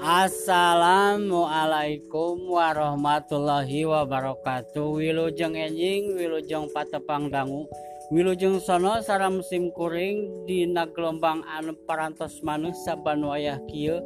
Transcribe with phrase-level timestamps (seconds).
[0.00, 4.96] Assalamualaikum warahmatullahi wabarakatuh.
[4.96, 7.68] Wilujeng enjing Wilujeng patepang dangu
[8.08, 14.00] Wilujeng sono sara musim kuring Dina gelombang anu parantos manus saban wayah kieu.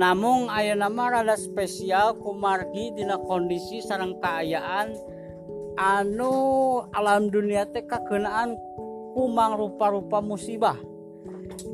[0.00, 4.96] Namung aya nama rada spesial kumargi dina kondisi sarang keayaan
[5.76, 8.56] anu alam dunia teh kakenaan
[9.12, 10.80] kumang rupa-rupa musibah.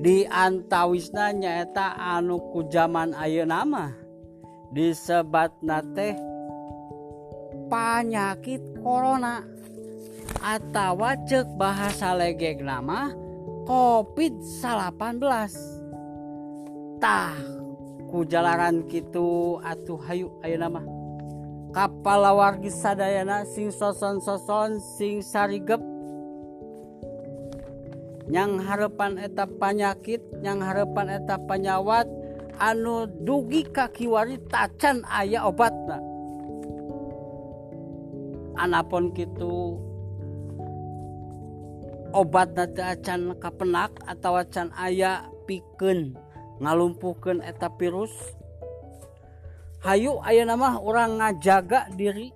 [0.00, 3.92] di antawisna nyaeta anu ku zaman Ayo nama
[4.72, 5.52] disebat
[5.92, 6.16] teh
[7.68, 9.44] panyakit corona
[10.41, 13.12] atawa cek bahasa legek nama
[13.68, 15.60] covid 18tah
[18.08, 20.80] ku jalanan gitu atuh hayu ayo nama
[21.77, 25.89] kapal wargi sadayana sing soson soson sing sarigep
[28.30, 32.06] yang harapan eta panyakit yang harapan eta panyawat
[32.62, 35.98] anu dugi kakiwari tacan ayah obatna
[38.56, 39.83] anapun gitu
[42.11, 46.19] obat acan kapenak atau acan ayah piken
[46.61, 48.12] ngalumpuhkan eta virus.
[49.81, 52.28] Hayu ayah nama orang ngajaga diri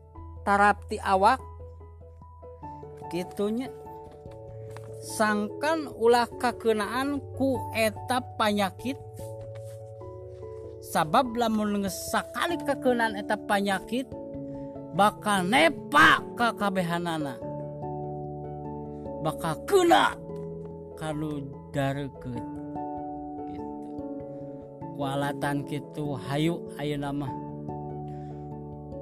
[0.49, 1.43] tarapti awak.
[3.13, 3.69] Gitunya
[5.05, 8.97] sangkan ulah kakenaan ku etap panyakit.
[10.81, 14.09] Sabab lamun sakali kakenaan etap panyakit
[14.97, 17.37] bakal nepa kakabehanana.
[19.21, 20.17] Bakal kena
[20.97, 22.45] kalau dareket
[23.53, 23.73] gitu.
[24.97, 27.29] Kualatan gitu hayu ayo nama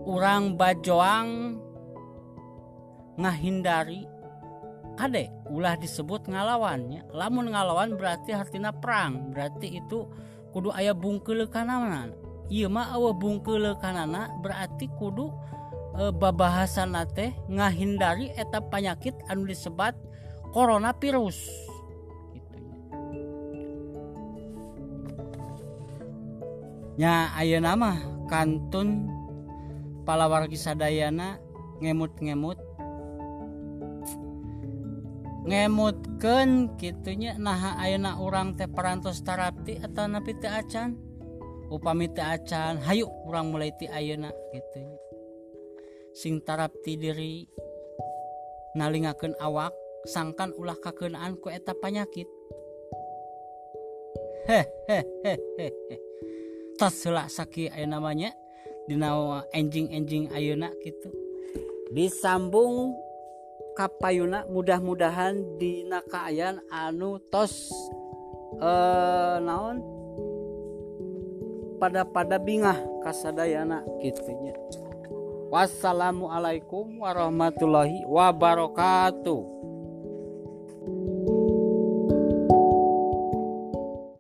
[0.03, 1.59] orang bajoang
[3.19, 4.09] ngahindari
[5.03, 9.35] kade ulah disebut ngalawannya lamun ngalawan berarti artinya perang.
[9.35, 10.07] Berarti itu
[10.55, 12.15] kudu ayah bungkel kanana.
[12.47, 15.35] Iya mah awa bungkel kanana berarti kudu
[15.99, 19.99] e, babahasan nate ngahindari etap penyakit anu disebut
[20.55, 21.51] coronavirus.
[22.31, 22.59] Gitu
[26.95, 27.99] ya ayo nama
[28.31, 29.11] kantun
[30.07, 31.43] palawargi sadayana
[31.83, 32.72] ngemut-ngemut
[35.43, 40.95] ngemutken gitunya nah ayeuna orang teh perantos tarapti atau napi acan?
[41.73, 45.03] Upami teh acan hayuk kurang mulai ti ayeuna gitunya
[46.13, 47.49] sing tarapti diri
[48.77, 49.73] nalingaken awak
[50.05, 52.29] sangkan ulah kakenaan ku eta panyakit.
[54.45, 55.73] Hehehehe
[56.77, 58.35] tas selak saki ayo namanya
[58.91, 59.15] dina
[59.55, 61.15] enjing-enjing ayeuna gitu
[61.95, 62.91] disambung
[63.73, 67.73] kapayuna mudah-mudahan di nakaayan anu tos
[68.61, 69.81] eh, naon?
[71.83, 74.55] Pada pada bingah kasadayana gitunya
[75.53, 79.45] wassalamualaikum warahmatullahi wabarakatuh